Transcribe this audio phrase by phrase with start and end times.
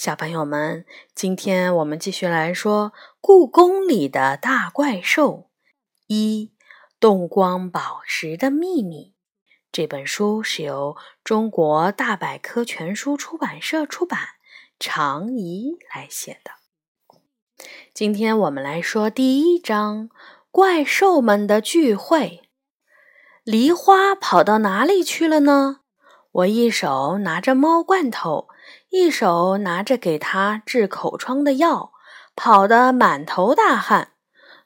[0.00, 5.30] 小朋友们，今天我们继续来说《故宫里的大怪兽》
[6.06, 6.52] 一
[6.98, 9.08] 《动光宝石的秘密》。
[9.70, 14.20] 这本书是由中国大百科全书出版社出版，
[14.78, 16.52] 常怡来写的。
[17.92, 20.08] 今天我们来说第一章
[20.50, 22.40] 《怪兽们的聚会》。
[23.44, 25.80] 梨花跑到哪里去了呢？
[26.32, 28.48] 我一手拿着猫罐头。
[28.90, 31.92] 一手拿着给他治口疮的药，
[32.34, 34.14] 跑得满头大汗，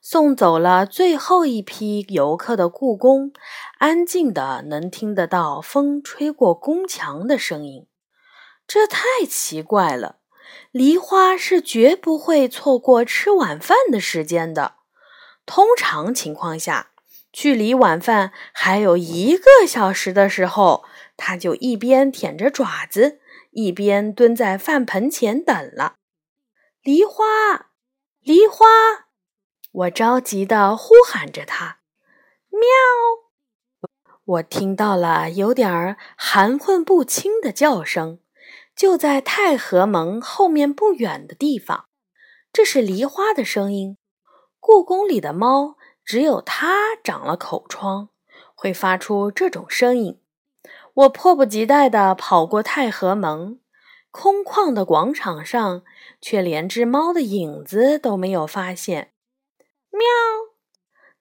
[0.00, 3.32] 送走了最后一批游客的故宫，
[3.78, 7.86] 安静的能听得到风吹过宫墙的声音。
[8.66, 10.16] 这太奇怪了，
[10.70, 14.76] 梨花是绝不会错过吃晚饭的时间的。
[15.44, 16.92] 通常情况下，
[17.30, 20.84] 距离晚饭还有一个小时的时候，
[21.18, 23.20] 他就一边舔着爪子。
[23.54, 25.94] 一边蹲在饭盆前等了，
[26.82, 27.70] 梨花，
[28.20, 28.66] 梨花，
[29.70, 31.78] 我着急地呼喊着它。
[32.50, 32.60] 喵！
[34.24, 38.18] 我听到了有点儿含混不清的叫声，
[38.74, 41.86] 就在太和门后面不远的地方。
[42.52, 43.98] 这是梨花的声音。
[44.58, 48.08] 故宫里的猫只有它长了口疮，
[48.56, 50.20] 会发出这种声音。
[50.94, 53.60] 我迫不及待地跑过太和门，
[54.10, 55.82] 空旷的广场上
[56.20, 59.12] 却连只猫的影子都没有发现。
[59.90, 60.00] 喵！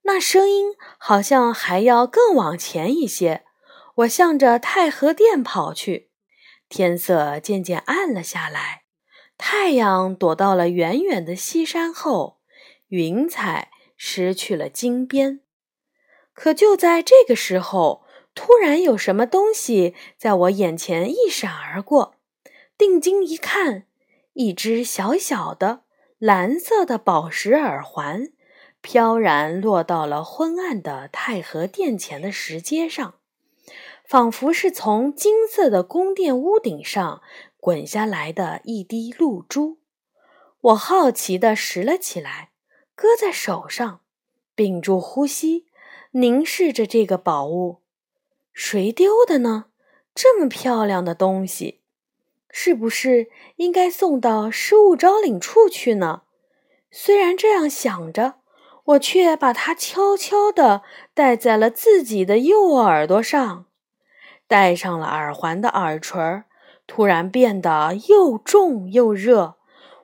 [0.04, 3.46] 那声音好像还要更往前一些。
[3.98, 6.10] 我向着太和殿跑去。
[6.68, 8.84] 天色渐渐暗了下来，
[9.38, 12.40] 太阳躲到了远远的西山后，
[12.88, 15.42] 云彩失去了金边。
[16.34, 18.03] 可就在这个时候，
[18.36, 22.16] 突然，有什么东西在我眼前一闪而过。
[22.78, 23.86] 定睛一看，
[24.34, 25.84] 一只小小的
[26.18, 28.34] 蓝色的宝石耳环
[28.82, 33.16] 飘然落到了昏暗的太和殿前的石阶上，
[34.04, 37.22] 仿佛是从金色的宫殿屋顶上
[37.60, 39.78] 滚下来的一滴露珠。
[40.60, 42.50] 我好奇地拾了起来，
[42.96, 44.02] 搁在手上，
[44.56, 45.68] 屏住呼吸，
[46.12, 47.83] 凝视着这个宝物。
[48.54, 49.66] 谁丢的呢？
[50.16, 51.82] 这么漂亮的东西，
[52.50, 56.22] 是不是应该送到失物招领处去呢？
[56.92, 58.36] 虽然这样想着，
[58.86, 60.84] 我却把它悄悄地
[61.16, 63.66] 戴在了自己的右耳朵上。
[64.48, 66.44] 戴上了耳环的耳垂
[66.86, 69.56] 突然变得又重又热，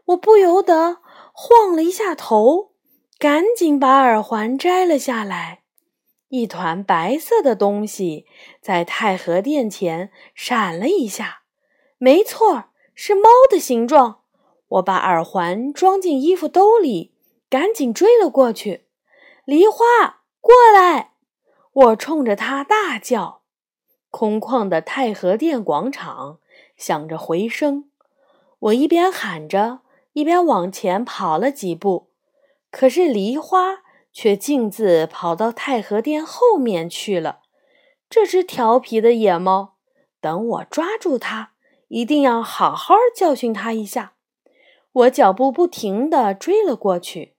[0.06, 0.98] 我不由得
[1.34, 2.72] 晃了一下头，
[3.20, 5.62] 赶紧把耳环摘了下来。
[6.30, 8.28] 一团白色的东西
[8.62, 11.42] 在太和殿前闪了一下，
[11.98, 14.22] 没错，是猫的形状。
[14.68, 17.16] 我把耳环装进衣服兜里，
[17.50, 18.86] 赶紧追了过去。
[19.44, 21.14] 梨花，过来！
[21.74, 23.42] 我冲着它大叫。
[24.12, 26.40] 空旷的太和殿广场
[26.78, 27.90] 响着回声，
[28.60, 29.80] 我一边喊着，
[30.14, 32.12] 一边往前跑了几步。
[32.70, 33.80] 可是梨花。
[34.12, 37.40] 却径自跑到太和殿后面去了。
[38.10, 39.76] 这只调皮的野猫，
[40.20, 41.52] 等我抓住它，
[41.90, 44.14] 一定要好好教训它一下。
[44.92, 47.36] 我脚步不停地追了过去。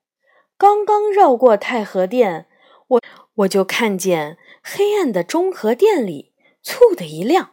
[0.56, 2.47] 刚刚绕过太和殿，
[2.87, 3.00] 我
[3.34, 6.32] 我就看见黑暗的中和殿里
[6.62, 7.50] 蹙的一亮，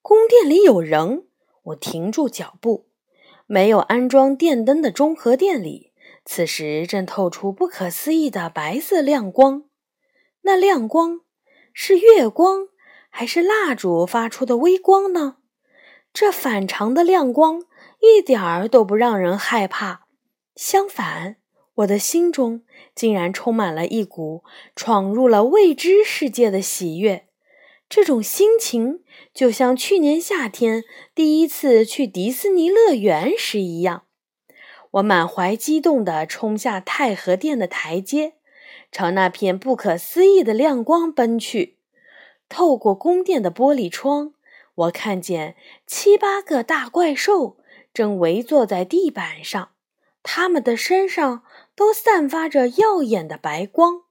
[0.00, 1.26] 宫殿里有人。
[1.64, 2.86] 我停住脚步，
[3.46, 5.85] 没有安装电灯的中和殿里。
[6.28, 9.62] 此时正透出不可思议的白色亮光，
[10.42, 11.20] 那亮光
[11.72, 12.66] 是月光
[13.08, 15.36] 还是蜡烛发出的微光呢？
[16.12, 17.62] 这反常的亮光
[18.00, 20.06] 一点儿都不让人害怕，
[20.56, 21.36] 相反，
[21.76, 24.42] 我的心中竟然充满了一股
[24.74, 27.28] 闯入了未知世界的喜悦。
[27.88, 30.82] 这种心情就像去年夏天
[31.14, 34.05] 第一次去迪士尼乐园时一样。
[34.96, 38.34] 我满怀激动地冲下太和殿的台阶，
[38.90, 41.76] 朝那片不可思议的亮光奔去。
[42.48, 44.32] 透过宫殿的玻璃窗，
[44.74, 45.54] 我看见
[45.86, 47.58] 七八个大怪兽
[47.92, 49.70] 正围坐在地板上，
[50.22, 51.42] 它们的身上
[51.74, 54.02] 都散发着耀眼的白光。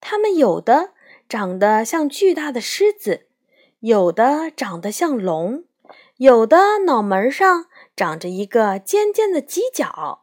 [0.00, 0.92] 它们有的
[1.28, 3.26] 长得像巨大的狮子，
[3.80, 5.64] 有的长得像龙，
[6.16, 7.66] 有的脑门上。
[7.94, 10.21] 长着一个尖尖的犄角，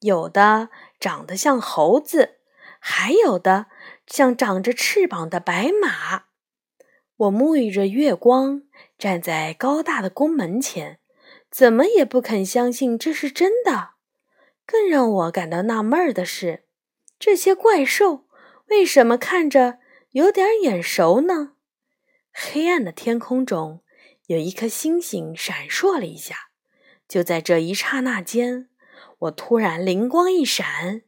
[0.00, 0.68] 有的
[0.98, 2.38] 长得像猴子，
[2.78, 3.66] 还有的
[4.06, 6.24] 像长着翅膀的白马。
[7.16, 8.62] 我沐浴着月光，
[8.98, 10.98] 站在高大的宫门前，
[11.50, 13.90] 怎么也不肯相信这是真的。
[14.64, 16.64] 更让我感到纳闷的是，
[17.18, 18.26] 这些怪兽
[18.68, 19.80] 为什么看着
[20.12, 21.52] 有点眼熟呢？
[22.32, 23.82] 黑暗的天空中
[24.28, 26.50] 有一颗星星闪烁了一下，
[27.06, 28.69] 就在这一刹那间，
[29.20, 31.02] 我突然灵光一闪：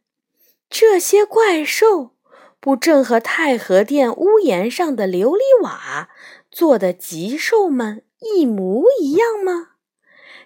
[0.69, 2.11] 这些怪兽
[2.59, 6.09] 不正和太和殿屋檐上的琉璃瓦
[6.51, 9.69] 做的吉兽们一模一样吗？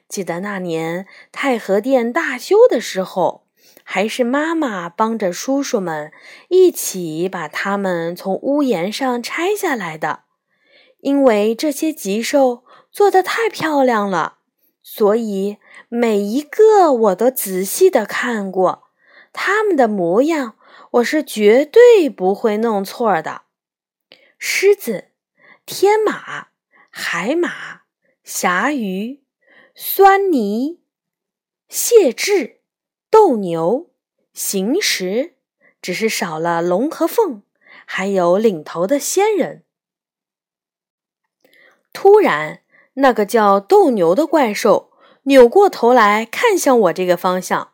[0.08, 3.46] 记得那年太和殿大修的时候，
[3.84, 6.12] 还是妈妈帮着叔叔们
[6.48, 10.24] 一起把它们从屋檐上拆下来的。
[11.00, 14.37] 因为这些吉兽做的太漂亮了，
[14.90, 15.58] 所以
[15.90, 18.88] 每一个我都仔细的看过，
[19.34, 20.58] 他们的模样
[20.92, 23.42] 我是绝对不会弄错的。
[24.40, 25.10] 狮子、
[25.66, 26.48] 天马、
[26.90, 27.82] 海马、
[28.24, 29.22] 霞鱼。
[29.76, 30.80] 酸泥、
[31.68, 32.56] 蟹豸、
[33.12, 33.92] 斗牛、
[34.34, 35.36] 行石，
[35.82, 37.44] 只是少了龙和凤，
[37.86, 39.64] 还有领头的仙人。
[41.94, 42.64] 突然，
[43.00, 44.92] 那个叫斗牛的怪兽
[45.24, 47.72] 扭过头来看向我这个方向，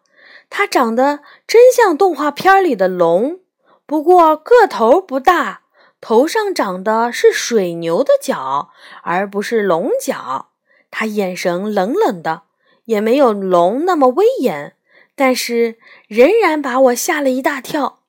[0.49, 3.39] 它长得真像动画片里的龙，
[3.85, 5.61] 不过个头不大，
[6.01, 8.69] 头上长的是水牛的角，
[9.03, 10.49] 而不是龙角。
[10.91, 12.43] 它眼神冷冷的，
[12.85, 14.75] 也没有龙那么威严，
[15.15, 15.77] 但是
[16.07, 17.99] 仍然把我吓了一大跳。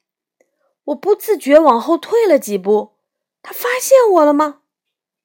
[0.87, 2.95] 我不自觉往后退了几步。
[3.43, 4.61] 他发现我了吗？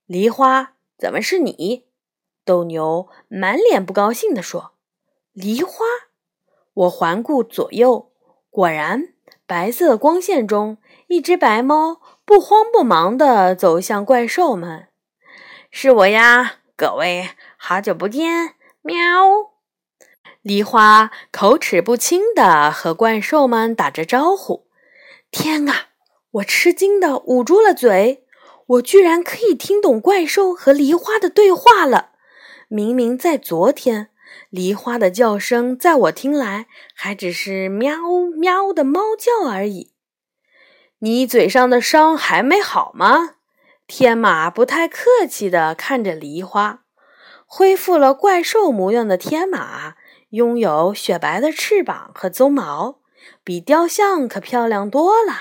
[0.05, 1.85] 梨花，怎么是你？
[2.43, 4.73] 斗牛满脸不高兴地说
[5.31, 5.85] ：“梨花。”
[6.73, 8.11] 我环顾左右，
[8.49, 9.13] 果然，
[9.45, 14.89] 白色的光线中，一只白猫不慌不忙地走向怪兽们。
[15.71, 17.29] 是我呀，各位。
[17.57, 18.97] 好久不见，喵！
[20.41, 24.67] 梨花口齿不清地和怪兽们打着招呼。
[25.31, 25.87] 天啊！
[26.31, 28.25] 我吃惊地捂住了嘴。
[28.69, 32.11] 我居然可以听懂怪兽和梨花的对话了。
[32.67, 34.09] 明明在昨天，
[34.51, 37.97] 梨花的叫声在我听来还只是喵
[38.37, 39.93] 喵的猫叫而已。
[40.99, 43.35] 你嘴上的伤还没好吗？
[43.87, 46.83] 天马不太客气地看着梨花。
[47.47, 49.95] 恢复了怪兽模样的天马，
[50.29, 52.99] 拥有雪白的翅膀和鬃毛，
[53.43, 55.33] 比雕像可漂亮多了。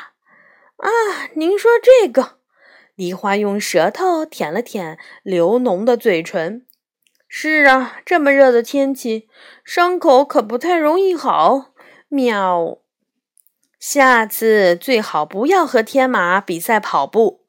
[0.79, 0.89] 啊，
[1.35, 2.38] 您说这个？
[2.99, 6.67] 梨花用舌头舔了舔流脓的嘴唇。
[7.29, 9.29] 是啊，这么热的天气，
[9.65, 11.71] 伤口可不太容易好。
[12.09, 12.79] 喵！
[13.79, 17.45] 下次最好不要和天马比赛跑步，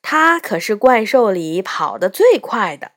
[0.00, 2.92] 它可是怪兽里跑得最快的。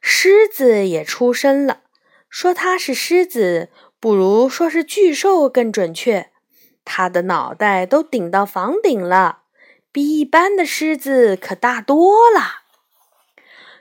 [0.00, 1.82] 狮子也出声了，
[2.28, 3.70] 说它是狮子，
[4.00, 6.32] 不如说是巨兽更准确。
[6.84, 9.42] 它的脑袋都顶到房顶了，
[9.96, 12.64] 比一般的狮子可大多了。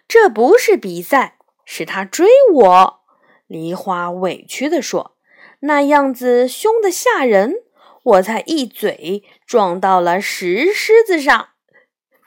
[0.08, 3.02] 这不是比赛，是他追我。
[3.48, 5.18] 梨花委屈地说
[5.60, 7.56] ：“那样子凶得吓人，
[8.02, 11.50] 我才一嘴撞到了石狮子上。”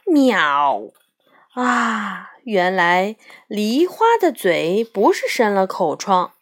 [0.04, 0.90] 喵！
[1.54, 2.32] 啊！
[2.44, 6.34] 原来梨花的嘴不是生了口疮。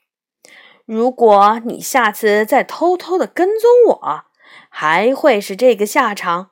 [0.84, 4.24] 如果你下次再偷偷的跟踪我，
[4.68, 6.50] 还会是这个下场。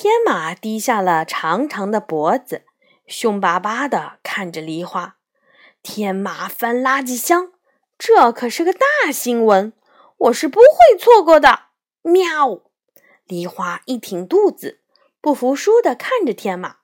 [0.00, 2.62] 天马低下了长长的脖子，
[3.08, 5.16] 凶巴巴的看着梨花。
[5.82, 7.50] 天马翻垃圾箱，
[7.98, 9.72] 这可是个大新闻，
[10.18, 11.62] 我是不会错过的。
[12.02, 12.60] 喵！
[13.26, 14.82] 梨花一挺肚子，
[15.20, 16.76] 不服输的看着天马。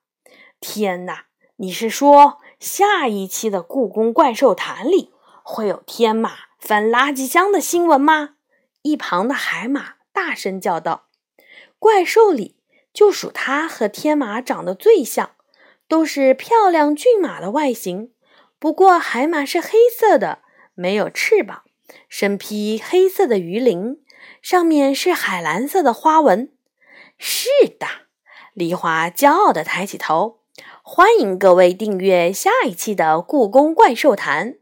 [0.59, 1.26] 天哪！
[1.59, 5.12] 你是说下一期的《故宫怪兽谈》里
[5.44, 8.30] 会有天马翻垃圾箱的新闻吗？
[8.83, 11.06] 一旁的海马大声叫道
[11.78, 12.56] ：“怪兽里
[12.95, 15.33] 就属它和天马长得最像，
[15.87, 18.13] 都是漂亮骏马的外形。
[18.59, 20.39] 不过海马是黑色的，
[20.75, 21.65] 没有翅膀，
[22.09, 23.99] 身披黑色的鱼鳞，
[24.41, 26.51] 上面是海蓝色的花纹。”
[27.19, 27.49] 是
[27.79, 27.87] 的，
[28.55, 30.39] 梨花骄傲地抬起头。
[30.83, 34.53] 欢迎各位订阅下一期的《故宫怪兽谈》，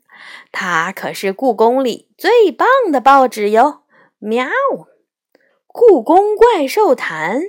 [0.50, 3.82] 它可是故宫里最棒的报纸哟！
[4.18, 4.46] 喵，
[5.66, 7.40] 《故宫怪兽谈》，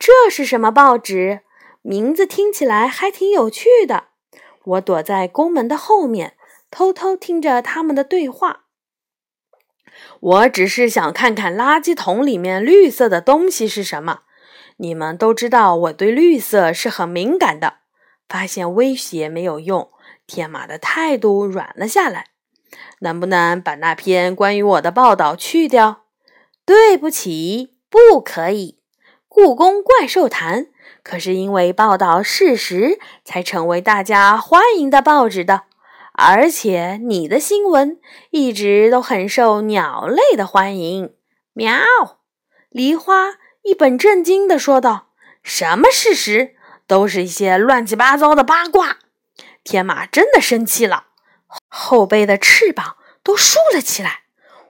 [0.00, 1.42] 这是什么报纸？
[1.82, 4.04] 名字听起来还挺有趣的。
[4.64, 6.38] 我躲在宫门的后面，
[6.70, 8.64] 偷偷听着他们的对话。
[10.18, 14.22] 我只是想看看垃圾桶里面绿色的东西是什么。
[14.78, 17.80] 你们都知道，我对绿色是很敏感的。
[18.26, 19.90] 发现威胁没有用，
[20.26, 22.28] 天马的态度软了下来。
[23.00, 26.04] 能不能把那篇关于我的报道去掉？
[26.64, 28.79] 对不起，不可以。
[29.32, 30.66] 故宫怪兽谈
[31.04, 35.62] 可是因为报道事实才成为大家欢迎的报纸的，
[36.14, 41.14] 而且你的新闻一直都很受鸟类的欢迎。
[41.52, 41.78] 喵！
[42.70, 45.10] 梨花一本正经地说道
[45.44, 46.56] ：“什么事实？
[46.88, 48.98] 都是一些乱七八糟的八卦。”
[49.62, 51.04] 天马真的生气了，
[51.68, 54.22] 后背的翅膀都竖了起来。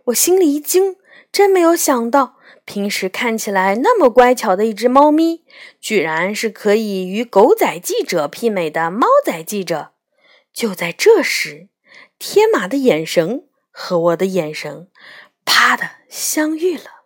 [0.04, 0.96] 我心里一惊，
[1.32, 2.36] 真没有想到。
[2.64, 5.44] 平时看起来那么乖巧的一只猫咪，
[5.80, 9.92] 居然是可以与狗仔记者媲美的猫仔记者。
[10.52, 11.68] 就在这时，
[12.18, 14.88] 天马的眼神和我的眼神
[15.44, 17.04] 啪的相遇了。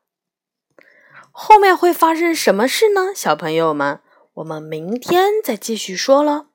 [1.31, 3.13] 后面会发生什么事呢？
[3.15, 4.01] 小朋友们，
[4.35, 6.47] 我们明天再继续说了。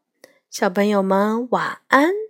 [0.49, 2.28] 小朋友们，晚安。